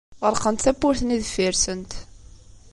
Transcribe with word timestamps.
Ɣelqent 0.25 0.63
tawwurt-nni 0.63 1.17
deffir-nsent. 1.23 1.91